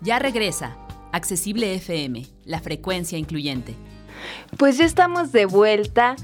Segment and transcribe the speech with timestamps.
[0.00, 0.76] Ya regresa.
[1.10, 3.74] Accesible FM, la frecuencia incluyente.
[4.56, 6.16] Pues ya estamos de vuelta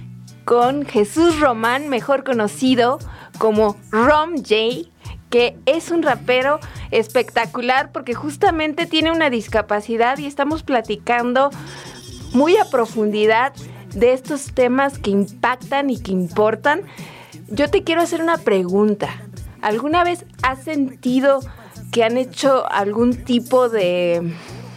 [0.44, 2.98] con Jesús Román, mejor conocido
[3.38, 4.90] como Rom J,
[5.30, 6.60] que es un rapero
[6.90, 11.50] espectacular porque justamente tiene una discapacidad y estamos platicando
[12.32, 13.52] muy a profundidad
[13.94, 16.82] de estos temas que impactan y que importan.
[17.48, 19.08] Yo te quiero hacer una pregunta.
[19.62, 21.40] ¿Alguna vez has sentido
[21.94, 24.20] que han hecho algún tipo de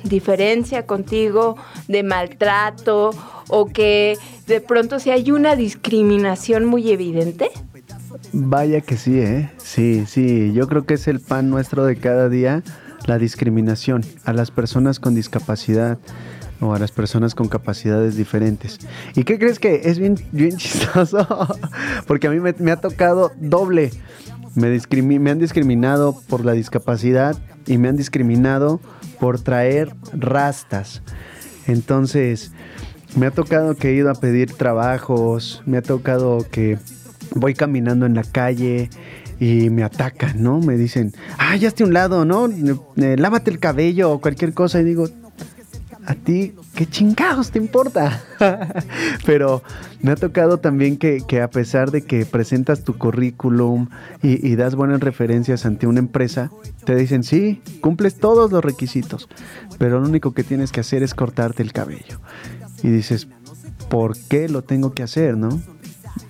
[0.04, 3.10] diferencia contigo, de maltrato
[3.48, 7.50] o que de pronto si hay una discriminación muy evidente?
[8.34, 9.50] Vaya que sí, ¿eh?
[9.58, 12.62] Sí, sí, yo creo que es el pan nuestro de cada día,
[13.08, 15.98] la discriminación a las personas con discapacidad
[16.60, 18.78] o a las personas con capacidades diferentes.
[19.16, 21.28] ¿Y qué crees que es bien, bien chistoso?
[22.08, 23.92] Porque a mí me, ha tocado doble.
[24.56, 28.80] Me, han discriminado por la discapacidad y me han discriminado
[29.20, 31.02] por traer rastas.
[31.68, 32.52] Entonces,
[33.16, 36.78] me ha tocado que he ido a pedir trabajos, me ha tocado que
[37.36, 38.90] voy caminando en la calle
[39.40, 40.60] y me atacan, ¿no?
[40.60, 42.50] Me dicen, ah, ya esté a un lado, ¿no?
[42.96, 44.82] Lávate el cabello o cualquier cosa.
[44.82, 45.10] Y digo,
[46.08, 48.24] a ti, ¿qué chingados te importa?
[49.26, 49.62] Pero
[50.02, 53.90] me ha tocado también que, a pesar de que presentas tu currículum
[54.24, 56.50] y, das buenas referencias ante una empresa,
[56.86, 59.28] te dicen, sí, cumples todos los requisitos,
[59.78, 62.22] pero lo único que tienes que hacer es cortarte el cabello.
[62.82, 63.28] Y dices,
[63.90, 65.50] ¿por qué lo tengo que hacer, no?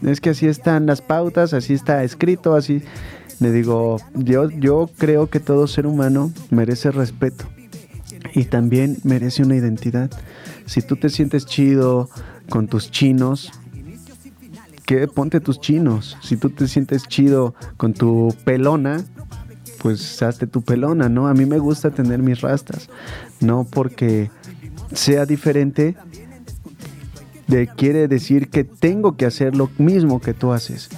[0.01, 2.81] Es que así están las pautas, así está escrito, así...
[3.39, 7.45] Le digo, yo, yo creo que todo ser humano merece respeto
[8.33, 10.11] y también merece una identidad.
[10.65, 12.09] Si tú te sientes chido
[12.49, 13.51] con tus chinos,
[14.87, 16.17] que ponte tus chinos.
[16.21, 19.03] Si tú te sientes chido con tu pelona,
[19.81, 21.27] pues hazte tu pelona, ¿no?
[21.27, 22.89] A mí me gusta tener mis rastas,
[23.41, 24.31] no porque
[24.93, 25.97] sea diferente,
[27.47, 30.89] de, quiere decir que tengo que hacer lo mismo que tú haces.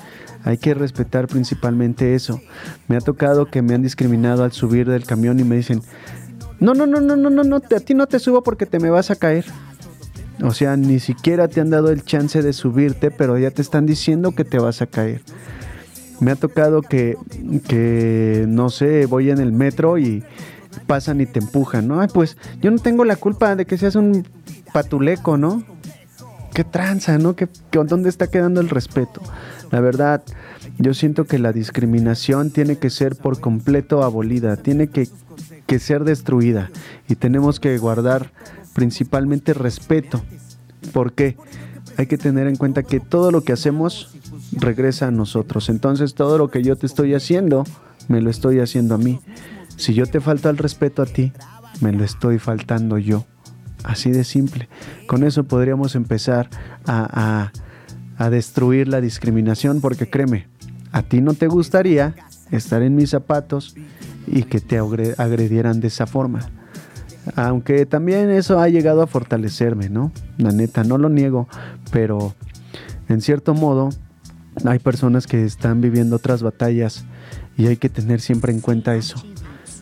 [0.44, 2.40] Hay que respetar principalmente eso.
[2.88, 5.81] Me ha tocado que me han discriminado al subir del camión y me dicen,
[6.59, 8.90] no, no, no, no, no, no, no, a ti no te subo porque te me
[8.90, 9.46] vas a caer.
[10.42, 13.86] O sea, ni siquiera te han dado el chance de subirte, pero ya te están
[13.86, 15.22] diciendo que te vas a caer.
[16.20, 17.18] Me ha tocado que,
[17.68, 20.24] que no sé, voy en el metro y
[20.88, 22.02] pasan y te empujan, ¿no?
[22.02, 24.26] Ay, pues yo no tengo la culpa de que seas un
[24.74, 25.64] patuleco, ¿no?
[26.53, 27.36] Qué tranza, ¿no?
[27.36, 29.22] ¿Qué, ¿Dónde está quedando el respeto?
[29.72, 30.24] La verdad,
[30.78, 35.08] yo siento que la discriminación tiene que ser por completo abolida, tiene que
[35.69, 36.72] que ser destruida
[37.07, 38.31] y tenemos que guardar
[38.74, 40.19] principalmente respeto.
[40.94, 41.38] ¿Por qué?
[41.96, 44.18] Hay que tener en cuenta que todo lo que hacemos
[44.52, 45.69] regresa a nosotros.
[45.69, 47.66] Entonces todo lo que yo te estoy haciendo,
[48.08, 49.19] me lo estoy haciendo a mí.
[49.78, 51.34] Si yo te falta el respeto a ti,
[51.81, 53.28] me lo estoy faltando yo.
[53.84, 54.69] Así de simple.
[55.06, 56.50] Con eso podríamos empezar
[56.88, 57.52] a,
[58.18, 60.47] a, a destruir la discriminación porque créeme,
[60.91, 62.16] a ti no te gustaría
[62.50, 63.75] estar en mis zapatos
[64.28, 66.50] y que te agredieran de esa forma.
[67.35, 70.12] Aunque también eso ha llegado a fortalecerme, ¿no?
[70.38, 71.47] La neta, no lo niego,
[71.91, 72.34] pero
[73.08, 73.90] en cierto modo
[74.66, 77.06] hay personas que están viviendo otras batallas
[77.58, 79.22] y hay que tener siempre en cuenta eso.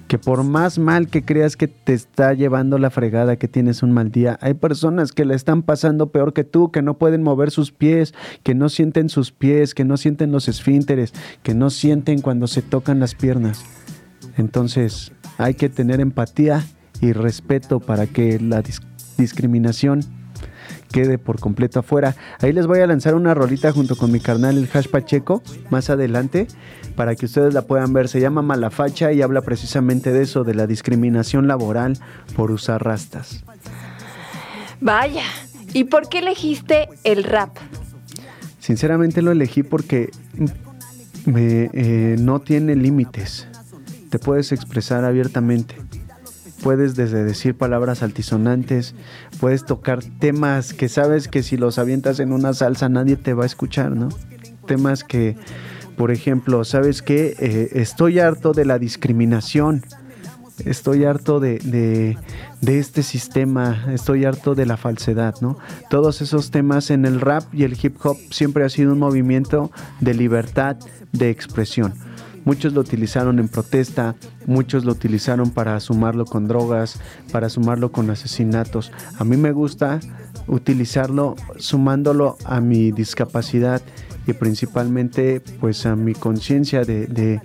[0.08, 3.92] Que por más mal que creas que te está llevando la fregada, que tienes un
[3.92, 7.52] mal día, hay personas que le están pasando peor que tú, que no pueden mover
[7.52, 12.22] sus pies, que no sienten sus pies, que no sienten los esfínteres, que no sienten
[12.22, 13.66] cuando se tocan las piernas.
[14.38, 16.66] Entonces hay que tener empatía
[17.02, 18.64] y respeto para que la
[19.18, 20.02] discriminación
[20.92, 22.16] quede por completo afuera.
[22.40, 25.90] Ahí les voy a lanzar una rolita junto con mi carnal el Hash Pacheco más
[25.90, 26.48] adelante
[26.96, 28.08] para que ustedes la puedan ver.
[28.08, 31.98] Se llama Malafacha y habla precisamente de eso, de la discriminación laboral
[32.36, 33.44] por usar rastas.
[34.80, 35.24] Vaya,
[35.74, 37.56] ¿y por qué elegiste el rap?
[38.60, 40.10] Sinceramente lo elegí porque
[41.26, 43.48] me, eh, no tiene límites
[44.10, 45.76] te puedes expresar abiertamente.
[46.64, 48.96] Puedes desde decir palabras altisonantes,
[49.40, 53.44] puedes tocar temas que sabes que si los avientas en una salsa nadie te va
[53.44, 54.10] a escuchar, ¿no?
[54.66, 55.38] Temas que,
[55.98, 57.36] por ejemplo, ¿sabes qué?
[57.40, 59.84] Eh, estoy harto de la discriminación,
[60.66, 62.18] estoy harto de, de,
[62.62, 65.60] de, este sistema, estoy harto de la falsedad, ¿no?
[65.92, 69.72] Todos esos temas en el rap y el hip hop siempre ha sido un movimiento
[70.02, 70.78] de libertad
[71.12, 71.94] de expresión.
[72.48, 74.16] Muchos lo utilizaron en protesta,
[74.46, 76.98] muchos lo utilizaron para sumarlo con drogas,
[77.30, 78.94] para sumarlo con asesinatos.
[79.20, 80.00] A mí me gusta
[80.48, 83.82] utilizarlo sumándolo a mi discapacidad
[84.28, 87.42] y principalmente pues a mi conciencia de,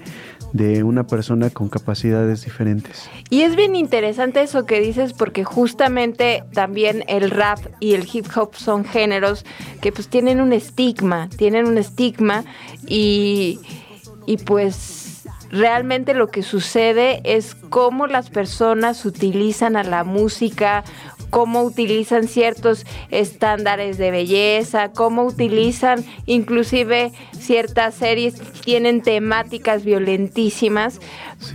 [0.52, 3.10] de una persona con capacidades diferentes.
[3.28, 8.26] Y es bien interesante eso que dices porque justamente también el rap y el hip
[8.37, 9.44] hop son géneros
[9.81, 12.44] que pues tienen un estigma, tienen un estigma
[12.87, 13.58] y,
[14.26, 20.84] y pues realmente lo que sucede es cómo las personas utilizan a la música
[21.32, 31.00] cómo utilizan ciertos estándares de belleza, cómo utilizan inclusive ciertas series tienen temáticas violentísimas,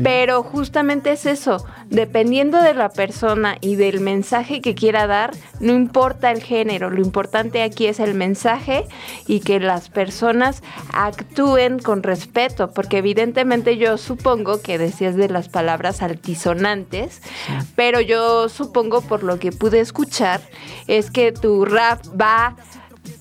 [0.02, 5.74] pero justamente es eso, dependiendo de la persona y del mensaje que quiera dar, no
[5.74, 8.86] importa el género, lo importante aquí es el mensaje
[9.28, 15.50] y que las personas actúen con respeto, porque evidentemente yo supongo que decías de las
[15.50, 17.22] palabras altisonantes,
[17.76, 20.42] pero yo supongo por lo que pude escuchar
[20.88, 22.56] es que tu rap va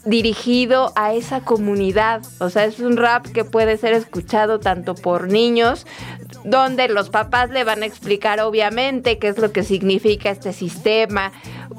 [0.04, 2.22] dirigido a esa comunidad.
[2.38, 5.86] O sea, es un rap que puede ser escuchado tanto por niños,
[6.44, 11.32] donde los papás le van a explicar obviamente qué es lo que significa este sistema,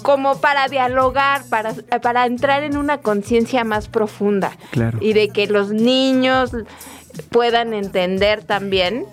[0.04, 4.52] como para dialogar, para, para entrar en una conciencia más profunda.
[4.72, 4.98] Claro.
[5.02, 6.52] Y de que los niños
[7.30, 9.06] puedan entender también,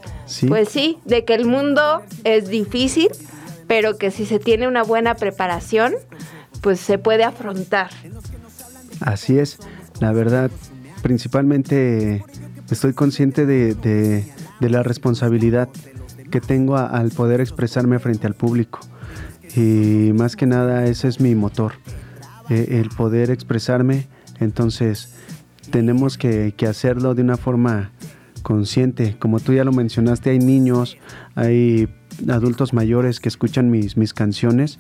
[0.49, 3.09] pues sí, de que el mundo es difícil,
[3.67, 5.95] pero que si se tiene una buena preparación,
[6.61, 7.91] pues se puede afrontar.
[9.01, 9.59] Así es,
[10.01, 10.51] la verdad,
[11.03, 12.25] principalmente
[12.71, 14.25] estoy consciente de,
[14.61, 15.69] la responsabilidad
[16.31, 18.81] que tengo al poder expresarme frente al público.
[19.55, 21.75] Y más que nada ese es mi motor,
[22.49, 24.09] eh, el poder expresarme.
[24.41, 25.11] Entonces
[25.71, 27.91] tenemos que, que hacerlo de una forma
[28.43, 29.17] consciente.
[29.19, 30.97] Como tú ya lo mencionaste, hay niños,
[31.35, 31.89] hay
[32.29, 34.79] adultos mayores que escuchan mis, mis canciones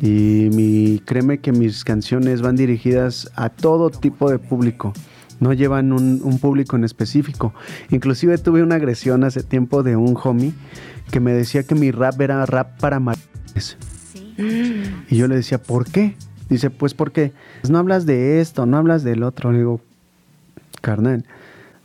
[0.00, 4.94] y mi, créeme que mis canciones van dirigidas a todo tipo de público.
[5.40, 7.54] No llevan un, público en específico.
[7.90, 10.52] Inclusive tuve una agresión hace tiempo de un homie
[11.10, 13.76] que me decía que mi rap era rap para maricones.
[15.08, 16.14] Y yo le decía, ¿por qué?
[16.48, 17.32] Dice, pues porque
[17.68, 19.50] no hablas de esto, no hablas del otro.
[19.52, 19.80] Le digo,
[20.80, 21.24] carnal,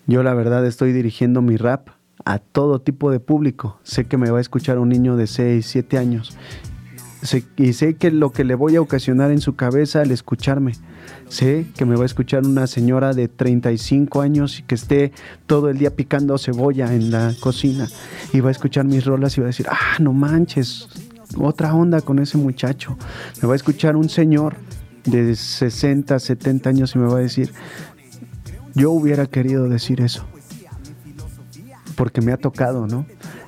[0.07, 1.89] yo la verdad estoy dirigiendo mi rap
[2.25, 3.79] a todo tipo de público.
[3.83, 6.37] Sé que me va a escuchar un niño de 6, 7 años.
[7.57, 10.73] y sé que lo que le voy a ocasionar en su cabeza al escucharme.
[11.27, 15.11] Sé que me va a escuchar una señora de 35 años y que esté
[15.47, 17.87] todo el día picando cebolla en la cocina.
[18.31, 20.87] Y va a escuchar mis rolas y va a decir, ah, no manches,
[21.37, 22.97] otra onda con ese muchacho.
[23.41, 24.55] Me va a escuchar un señor
[25.05, 27.51] de 60, 70 años y me va a decir,
[28.75, 30.25] yo hubiera querido decir eso
[31.95, 33.05] porque me ha tocado, ¿no?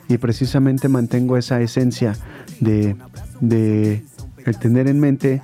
[0.07, 2.15] Y precisamente mantengo esa esencia
[2.59, 2.95] de,
[3.41, 4.03] de
[4.45, 5.41] el tener en mente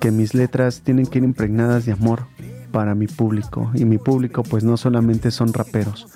[0.00, 2.26] que mis letras tienen que ir impregnadas de amor
[2.72, 3.70] para mi público.
[3.74, 6.06] Y mi público pues no solamente son raperos.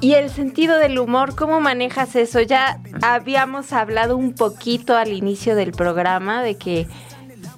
[0.00, 2.40] Y el sentido del humor, ¿cómo manejas eso?
[2.40, 6.88] Ya habíamos hablado un poquito al inicio del programa de que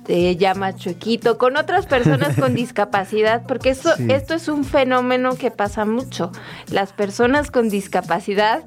[0.04, 5.50] te llama chuequito, con otras personas con discapacidad, porque esto, esto es un fenómeno que
[5.50, 6.32] pasa mucho.
[6.70, 8.62] Las personas con discapacidad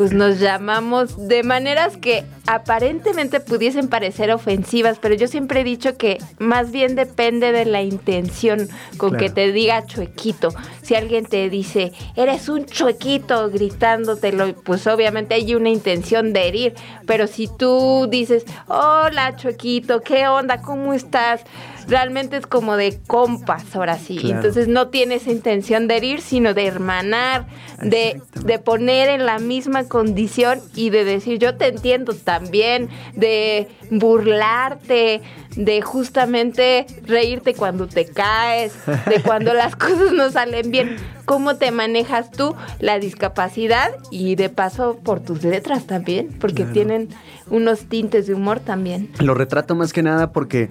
[0.00, 5.98] pues nos llamamos de maneras que aparentemente pudiesen parecer ofensivas, pero yo siempre he dicho
[5.98, 10.54] que más bien depende de la intención con que te diga chuequito.
[10.80, 16.74] Si alguien te dice, eres un chuequito gritándotelo, pues obviamente hay una intención de herir,
[17.06, 20.62] pero si tú dices, hola chuequito, ¿qué onda?
[20.62, 21.42] ¿Cómo estás?
[21.90, 24.30] realmente es como de compas, ahora sí.
[24.30, 27.46] Entonces no tiene esa intención de herir, sino de hermanar,
[27.82, 33.68] de, de, poner en la misma condición y de decir, yo te entiendo también, de
[33.90, 35.20] burlarte,
[35.56, 40.96] de justamente reírte cuando te caes, de cuando las cosas no salen bien.
[41.26, 46.28] ¿Cómo te manejas tú la discapacidad y de paso por tus letras también?
[46.40, 47.08] Porque tienen
[47.50, 49.10] unos tintes de humor también.
[49.18, 50.70] Lo retrato más que nada porque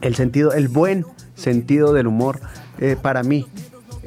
[0.00, 1.06] el sentido, el buen
[1.36, 2.40] sentido del humor,
[2.80, 3.46] eh, para mí,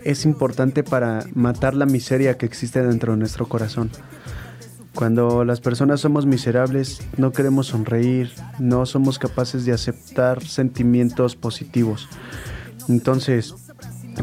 [0.03, 3.89] es importante para matar la miseria que existe dentro de nuestro corazón.
[4.95, 12.09] Cuando las personas somos miserables, no queremos sonreír, no somos capaces de aceptar sentimientos positivos.
[12.89, 13.55] Entonces,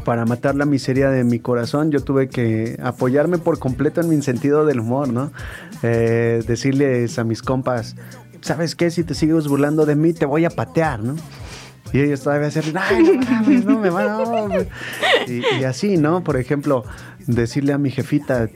[0.04, 4.20] para matar la miseria de mi corazón, yo tuve que apoyarme por completo en mi
[4.20, 5.32] sentido del humor, ¿no?
[5.82, 7.96] Eh, decirles a mis compas,
[8.42, 8.90] ¿sabes qué?
[8.90, 11.16] Si te sigues burlando de mí, te voy a patear, ¿no?
[11.92, 13.20] Y ellos todavía hacen, ay,
[13.64, 14.66] no me van
[15.26, 16.22] Y, y así, ¿no?
[16.22, 16.84] Por ejemplo,
[17.26, 18.48] decirle a mi jefita,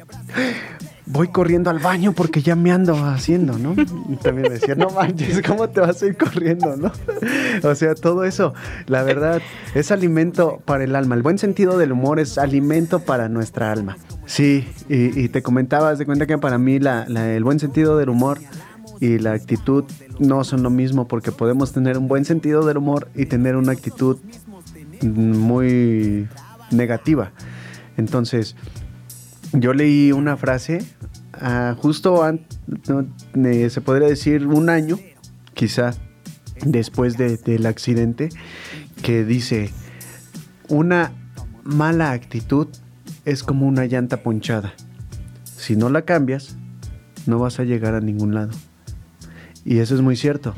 [1.06, 3.74] voy corriendo al baño porque ya me ando haciendo, ¿no?
[4.08, 6.92] Y también decía, no manches, ¿cómo te vas a ir corriendo, no?
[7.62, 8.54] O sea, todo eso,
[8.86, 9.42] la verdad,
[9.74, 11.14] es alimento para el alma.
[11.14, 13.96] El buen sentido del humor es alimento para nuestra alma.
[14.26, 18.38] Sí, y, te comentabas de cuenta que para mí el buen sentido del humor
[19.00, 19.84] y la actitud
[20.22, 23.72] no son lo mismo porque podemos tener un buen sentido del humor y tener una
[23.72, 24.18] actitud
[25.02, 26.28] muy
[26.70, 27.32] negativa.
[27.96, 28.56] Entonces,
[29.52, 30.84] yo leí una frase
[31.34, 34.98] ah, justo antes, se podría decir un año,
[35.54, 35.92] quizá
[36.64, 38.28] después del accidente,
[39.02, 39.70] que dice,
[40.68, 41.12] una
[41.64, 42.68] mala actitud
[43.24, 44.72] es como una llanta ponchada.
[45.44, 46.56] Si no la cambias,
[47.26, 48.52] no vas a llegar a ningún lado.
[49.64, 50.54] Y eso es muy cierto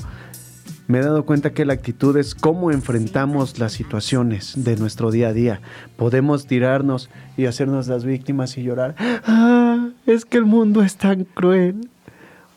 [0.86, 5.28] me he dado cuenta que la actitud es cómo enfrentamos las situaciones de nuestro día
[5.28, 5.60] a día.
[5.96, 8.94] Podemos tirarnos y hacernos las víctimas y llorar.
[9.26, 11.88] Ah, es que el mundo es tan cruel.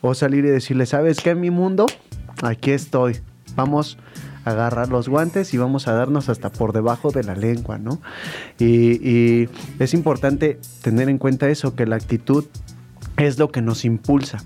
[0.00, 1.30] O salir y decirle, ¿sabes qué?
[1.30, 1.86] En mi mundo,
[2.42, 3.16] aquí estoy.
[3.56, 3.98] Vamos
[4.44, 8.00] a agarrar los guantes y vamos a darnos hasta por debajo de la lengua, ¿no?
[8.58, 12.44] Y, y es importante tener en cuenta eso, que la actitud
[13.16, 14.38] es lo que nos impulsa.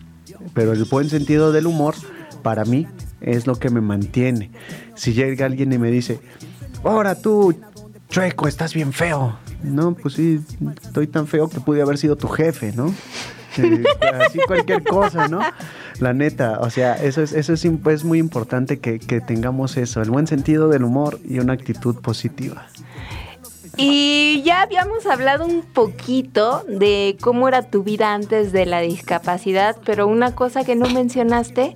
[0.55, 1.95] Pero el buen sentido del humor,
[2.43, 2.87] para mí,
[3.21, 4.51] es lo que me mantiene.
[4.95, 6.21] Si llega alguien y me dice,
[6.85, 7.55] ahora tú,
[8.09, 9.39] chueco, estás bien feo.
[9.63, 10.41] No, pues sí,
[10.83, 12.93] estoy tan feo que pude haber sido tu jefe, ¿no?
[13.59, 13.85] Eh,
[14.15, 15.41] así cualquier cosa, ¿no?
[15.99, 20.11] La neta, o sea, eso es, eso es, muy importante que, que tengamos eso, el
[20.11, 22.67] buen sentido del humor y una actitud positiva.
[23.77, 29.77] Y ya habíamos hablado un poquito de cómo era tu vida antes de la discapacidad,
[29.85, 31.75] pero una cosa que no mencionaste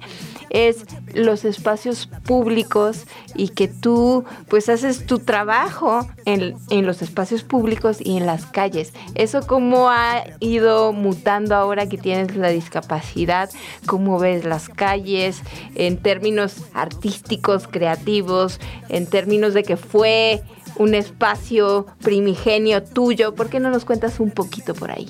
[0.51, 0.85] es
[1.15, 8.17] los espacios públicos y que tú pues haces tu trabajo en, los espacios públicos y
[8.17, 8.93] en las calles.
[9.15, 13.51] Eso cómo ha ido mutando ahora que tienes la discapacidad,
[13.87, 15.43] cómo ves las calles
[15.75, 20.43] en términos artísticos, creativos, en términos de que fue
[20.79, 23.35] un espacio primigenio tuyo.
[23.35, 25.09] ¿Por qué no nos cuentas un poquito por ahí?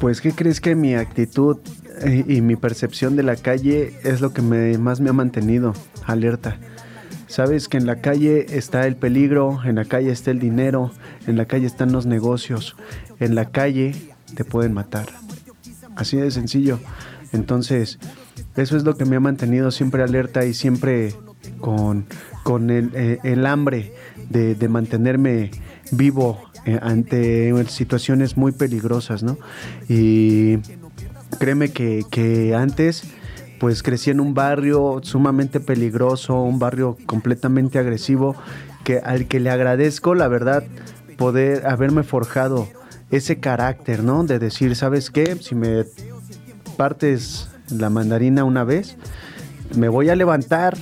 [0.00, 1.58] Pues, ¿qué crees que mi actitud
[2.04, 5.74] y, mi percepción de la calle es lo que más me ha mantenido
[6.06, 6.58] alerta.
[7.26, 10.92] Sabes que en la calle está el peligro, en la calle está el dinero,
[11.26, 12.76] en la calle están los negocios,
[13.18, 13.94] en la calle
[14.34, 15.06] te pueden matar.
[15.96, 16.78] Así de sencillo.
[17.32, 17.98] Entonces,
[18.56, 21.14] eso es lo que me ha mantenido siempre alerta y siempre
[21.60, 22.06] con,
[22.42, 23.92] con el, eh, hambre
[24.30, 25.50] de, de, mantenerme
[25.92, 29.38] vivo eh, ante situaciones muy peligrosas, ¿no?
[29.88, 30.58] Y
[31.38, 33.04] Créeme que, antes
[33.60, 38.36] pues crecí en un barrio sumamente peligroso, un barrio completamente agresivo,
[38.82, 40.64] que al que le agradezco, la verdad,
[41.16, 42.68] poder haberme forjado
[43.10, 44.24] ese carácter, ¿no?
[44.24, 45.36] De decir, ¿sabes qué?
[45.40, 45.84] Si me
[46.76, 48.96] partes la mandarina una vez,
[49.76, 50.76] me voy a levantar,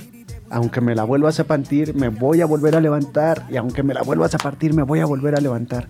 [0.53, 3.95] aunque me la vuelvas a partir, me voy a volver a levantar, y aunque me
[3.95, 5.87] la vuelvas a partir, me voy a volver a levantar.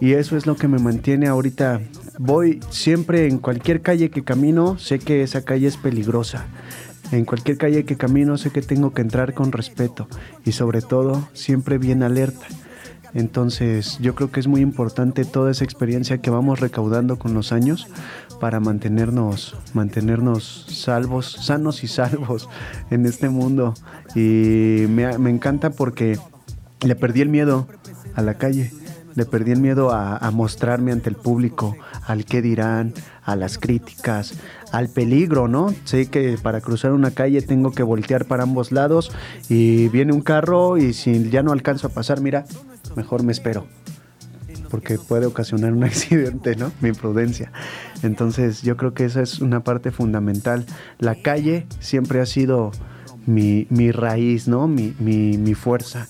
[0.00, 1.82] Y eso es lo que me mantiene ahorita
[2.18, 6.46] voy siempre en cualquier calle que camino, sé que esa calle es peligrosa.
[7.12, 10.08] En cualquier calle que camino sé que tengo que entrar con respeto
[10.46, 12.46] y sobre todo siempre bien alerta.
[13.14, 17.52] Entonces yo creo que es muy importante toda esa experiencia que vamos recaudando con los
[17.52, 17.88] años
[18.40, 22.48] para mantenernos, mantenernos salvos, sanos y salvos
[22.90, 23.74] en este mundo.
[24.14, 26.18] Y me, me encanta porque
[26.80, 27.66] le perdí el miedo
[28.14, 28.72] a la calle
[29.14, 31.76] le perdí el miedo a, mostrarme ante el público,
[32.06, 34.34] al qué dirán, a las críticas,
[34.72, 35.74] al peligro, ¿no?
[35.84, 39.12] Sé que para cruzar una calle tengo que voltear para ambos lados
[39.48, 42.44] y viene un carro y si ya no alcanzo a pasar, mira,
[42.96, 43.66] mejor me espero.
[44.70, 46.72] Porque puede ocasionar un accidente, ¿no?
[46.80, 47.52] Mi imprudencia.
[48.02, 50.64] Entonces yo creo que esa es una parte fundamental.
[50.98, 52.70] La calle siempre ha sido
[53.26, 54.68] mi, raíz, ¿no?
[54.68, 56.06] Mi, mi, mi fuerza.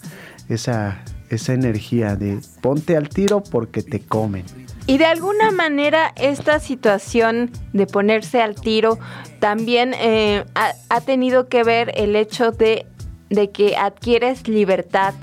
[0.48, 4.44] Esa, esa energía de ponte al tiro porque te comen.
[4.86, 8.98] Y de alguna manera esta situación de ponerse al tiro
[9.38, 12.86] también eh, ha, tenido que ver el hecho de,
[13.28, 15.14] de que adquieres libertad,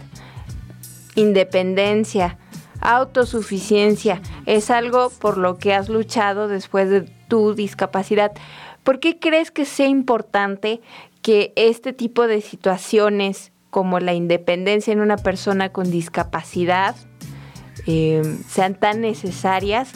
[1.15, 2.37] independencia,
[2.79, 4.21] autosuficiencia.
[4.45, 8.31] Es algo por lo que has luchado después de tu discapacidad.
[8.83, 10.79] ¿Por qué crees que sea importante
[11.21, 16.95] que este tipo de situaciones como la independencia en una persona con discapacidad
[17.85, 19.91] eh, sean tan necesarias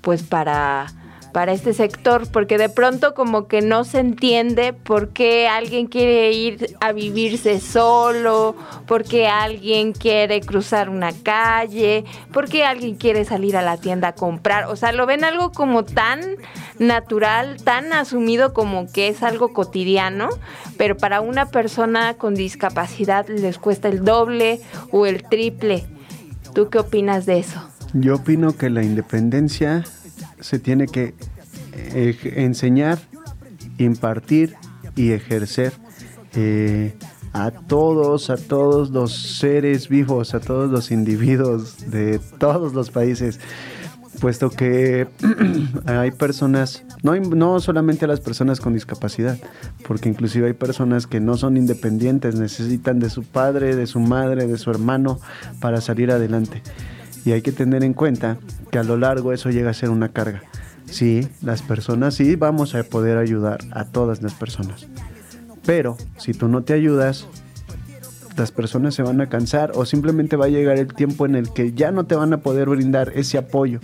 [0.00, 0.86] pues para,
[1.36, 6.32] para este sector, porque de pronto como que no se entiende por qué alguien quiere
[6.32, 13.26] ir a vivirse solo, por qué alguien quiere cruzar una calle, por qué alguien quiere
[13.26, 14.64] salir a la tienda a comprar.
[14.64, 16.22] O sea, lo ven algo como tan
[16.78, 20.30] natural, tan asumido como que es algo cotidiano,
[20.78, 25.84] pero para una persona con discapacidad les cuesta el doble o el triple.
[26.54, 27.60] ¿Tú qué opinas de eso?
[27.92, 29.84] Yo opino que la independencia
[30.46, 31.14] se tiene que
[31.72, 32.98] eh, enseñar,
[33.78, 34.54] impartir
[34.94, 35.72] y ejercer
[36.34, 36.94] eh,
[37.32, 43.40] a todos, a todos los seres vivos, a todos los individuos de todos los países,
[44.20, 45.08] puesto que
[45.86, 49.36] hay personas, no, no solamente a las personas con discapacidad,
[49.86, 54.46] porque inclusive hay personas que no son independientes, necesitan de su padre, de su madre,
[54.46, 55.18] de su hermano
[55.60, 56.62] para salir adelante.
[57.26, 58.38] Y hay que tener en cuenta
[58.70, 60.42] que a lo largo eso llega a ser una carga.
[60.84, 64.86] Sí, las personas sí vamos a poder ayudar a todas las personas.
[65.66, 67.26] Pero si tú no te ayudas,
[68.36, 71.52] las personas se van a cansar o simplemente va a llegar el tiempo en el
[71.52, 73.80] que ya no te van a poder brindar ese apoyo,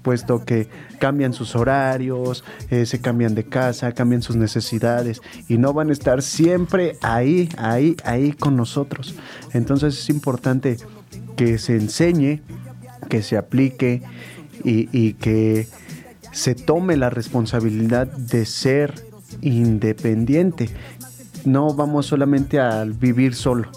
[0.00, 0.66] puesto que
[0.98, 5.92] cambian sus horarios, eh, se cambian de casa, cambian sus necesidades y no van a
[5.92, 9.14] estar siempre ahí, ahí, ahí con nosotros.
[9.52, 10.78] Entonces es importante
[11.36, 12.40] que se enseñe
[13.08, 14.02] que se aplique
[14.64, 15.66] y, que
[16.32, 18.94] se tome la responsabilidad de ser
[19.42, 20.68] independiente.
[21.44, 23.70] No vamos solamente a vivir solo,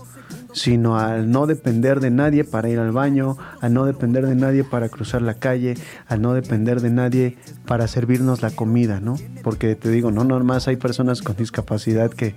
[0.53, 4.63] sino al no depender de nadie para ir al baño, a no depender de nadie
[4.63, 5.75] para cruzar la calle,
[6.08, 9.15] a no depender de nadie para servirnos la comida, ¿no?
[9.44, 12.36] Porque te digo, no nomás hay personas con discapacidad que,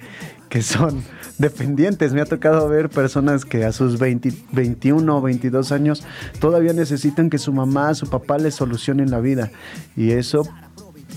[0.49, 1.03] que son
[1.39, 2.13] dependientes.
[2.13, 6.05] Me ha tocado ver personas que a sus 21 o 22 años
[6.41, 9.51] todavía necesitan que su mamá, su papá les solucionen la vida.
[9.97, 10.47] Y eso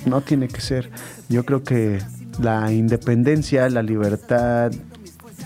[0.06, 0.90] no tiene que ser.
[1.30, 2.00] Yo creo que
[2.40, 4.72] la independencia, la libertad,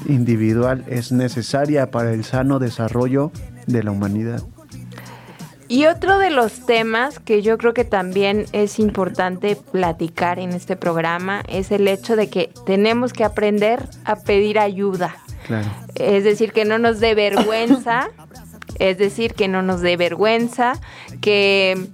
[0.08, 3.32] individual es necesaria para el sano desarrollo
[3.68, 4.44] de la humanidad.
[5.70, 10.76] Y otro de los temas que yo creo que también es importante platicar en este
[10.76, 15.16] programa es el hecho de que tenemos que aprender a pedir ayuda.
[15.94, 18.10] Es decir, que no nos dé vergüenza,
[18.80, 20.74] es decir, que no nos dé vergüenza,
[21.22, 21.90] que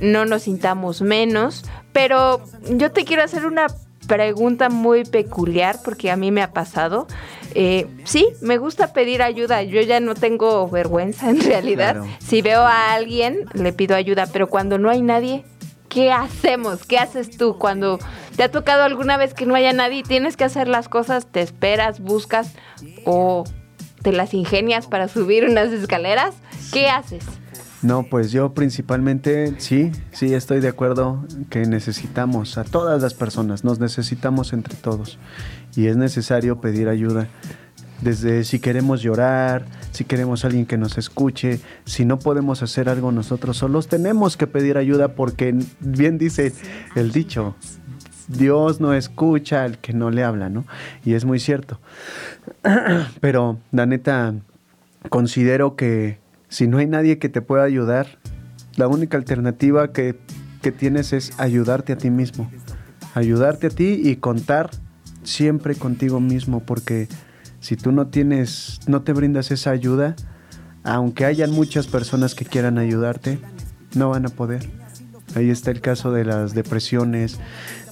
[0.00, 1.64] no nos sintamos menos.
[1.92, 2.40] Pero
[2.70, 3.66] yo te quiero hacer una
[4.06, 7.08] pregunta muy peculiar porque a mí me ha pasado.
[7.54, 9.62] Eh, sí, me gusta pedir ayuda.
[9.62, 12.02] Yo ya no tengo vergüenza en realidad.
[12.18, 15.44] Si veo a alguien, le pido ayuda, pero cuando no hay nadie,
[15.88, 16.84] ¿qué hacemos?
[16.84, 17.98] ¿Qué haces tú cuando
[18.36, 21.26] te ha tocado alguna vez que no haya nadie y tienes que hacer las cosas?
[21.26, 22.54] ¿Te esperas, buscas
[23.04, 23.44] o
[24.02, 26.34] te las ingenias para subir unas escaleras?
[26.72, 27.24] ¿Qué haces?
[27.80, 33.62] No, pues yo principalmente sí, sí estoy de acuerdo que necesitamos a todas las personas,
[33.62, 35.18] nos necesitamos entre todos
[35.76, 37.28] y es necesario pedir ayuda.
[38.00, 43.12] Desde si queremos llorar, si queremos alguien que nos escuche, si no podemos hacer algo
[43.12, 46.52] nosotros solos, tenemos que pedir ayuda porque bien dice
[46.96, 47.54] el dicho,
[48.26, 50.64] Dios no escucha al que no le habla, ¿no?
[51.04, 51.80] Y es muy cierto.
[53.20, 54.34] Pero la neta,
[55.10, 58.18] considero que si no hay nadie que te pueda ayudar,
[58.76, 60.16] la única alternativa que,
[60.78, 62.50] tienes es ayudarte a ti mismo.
[63.14, 64.70] Ayudarte a ti y contar
[65.22, 67.08] siempre contigo mismo, porque
[67.58, 70.14] si tú no tienes, no te brindas esa ayuda,
[70.84, 73.38] aunque hayan muchas personas que quieran ayudarte,
[73.94, 74.68] no van a poder.
[75.34, 77.38] Ahí está el caso de las depresiones,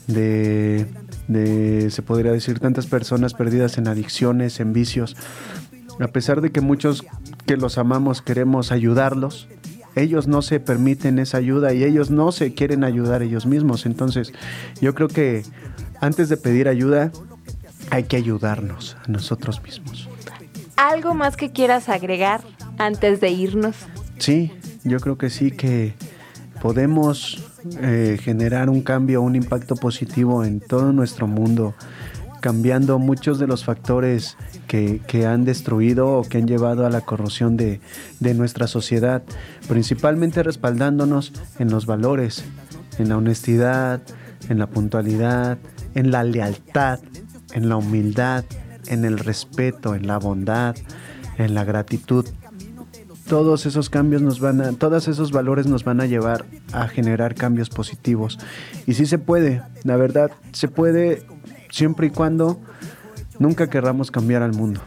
[0.06, 0.86] de,
[1.28, 5.16] de, se podría decir, tantas personas perdidas en adicciones, en vicios.
[6.00, 7.04] A pesar de que muchos
[7.46, 9.48] que los amamos queremos ayudarlos,
[9.94, 13.86] ellos no se permiten esa ayuda y ellos no se quieren ayudar ellos mismos.
[13.86, 14.32] Entonces,
[14.80, 15.42] yo creo que
[16.00, 17.10] antes de pedir ayuda,
[17.90, 20.08] hay que ayudarnos a nosotros mismos.
[20.76, 22.42] ¿Algo más que quieras agregar
[22.76, 23.76] antes de irnos?
[24.18, 24.52] Sí,
[24.84, 25.94] yo creo que sí, que
[26.60, 27.42] podemos
[27.80, 31.74] eh, generar un cambio, un impacto positivo en todo nuestro mundo
[32.40, 37.56] cambiando muchos de los factores que, han destruido o que han llevado a la corrosión
[37.56, 37.80] de,
[38.20, 39.22] de nuestra sociedad,
[39.68, 42.44] principalmente respaldándonos en los valores,
[42.98, 44.00] en la honestidad,
[44.48, 45.58] en la puntualidad,
[45.94, 47.00] en la lealtad,
[47.52, 48.44] en la humildad,
[48.86, 50.76] en el respeto, en la bondad,
[51.38, 52.26] en la gratitud.
[53.28, 57.34] Todos esos cambios nos van a, todos esos valores nos van a llevar a generar
[57.34, 58.38] cambios positivos.
[58.86, 61.26] Y sí se puede, la verdad, se puede
[61.70, 62.60] siempre y cuando
[63.38, 64.80] nunca querramos cambiar al mundo,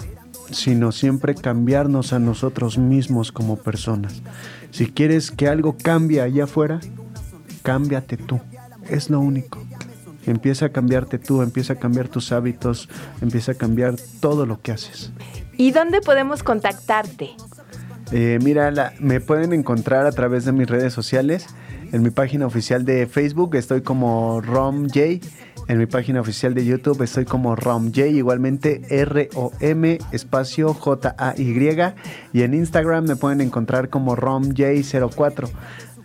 [0.51, 4.21] sino siempre cambiarnos a nosotros mismos como personas.
[4.71, 6.79] Si quieres que algo cambie allá afuera,
[7.63, 8.39] cámbiate tú.
[8.89, 9.59] es lo único.
[10.25, 12.89] Empieza a cambiarte tú, empieza a cambiar tus hábitos,
[13.21, 15.11] empieza a cambiar todo lo que haces.
[15.57, 17.31] ¿Y dónde podemos contactarte?
[18.11, 21.47] Eh, mira, me pueden encontrar a través de mis redes sociales.
[21.91, 25.21] En mi página oficial de Facebook estoy como RomJ.
[25.67, 31.93] En mi página oficial de YouTube estoy como RomJ, igualmente R-O-M espacio J-A-Y.
[32.33, 35.49] Y en Instagram me pueden encontrar como RomJ04.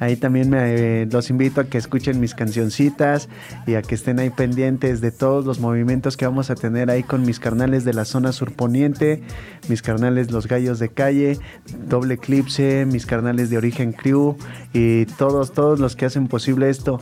[0.01, 3.29] Ahí también me, eh, los invito a que escuchen mis cancioncitas
[3.67, 7.03] y a que estén ahí pendientes de todos los movimientos que vamos a tener ahí
[7.03, 9.23] con mis carnales de la zona surponiente,
[9.69, 11.39] mis carnales Los Gallos de Calle,
[11.87, 14.37] Doble Eclipse, mis carnales de Origen Crew
[14.73, 17.01] y todos, todos los que hacen posible esto.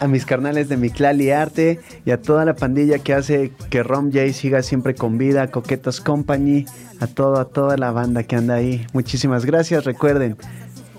[0.00, 4.10] A mis carnales de Miclali Arte y a toda la pandilla que hace que Rom
[4.12, 6.66] J siga siempre con vida, Coquetos Company,
[7.00, 8.86] a toda, a toda la banda que anda ahí.
[8.92, 9.84] Muchísimas gracias.
[9.84, 10.36] Recuerden,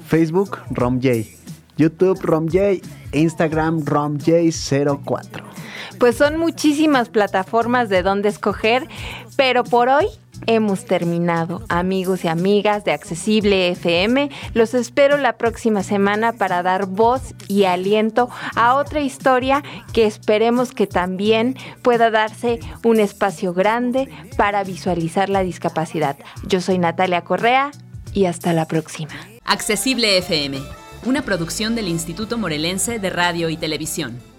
[0.07, 1.25] Facebook RomJ,
[1.77, 5.43] YouTube RomJ, Instagram RomJ04.
[5.99, 8.87] Pues son muchísimas plataformas de donde escoger,
[9.35, 10.07] pero por hoy
[10.47, 11.63] hemos terminado.
[11.69, 17.63] Amigos y amigas de Accesible FM, los espero la próxima semana para dar voz y
[17.63, 19.63] aliento a otra historia
[19.93, 26.17] que esperemos que también pueda darse un espacio grande para visualizar la discapacidad.
[26.47, 27.71] Yo soy Natalia Correa
[28.13, 29.13] y hasta la próxima.
[29.45, 30.61] Accesible FM,
[31.05, 34.32] una producción del Instituto Morelense de Radio y Televisión.